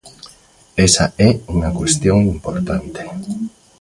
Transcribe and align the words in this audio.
Esa 0.87 1.05
é 1.27 1.29
unha 1.53 1.69
cuestión 1.79 2.17
importante. 2.35 3.01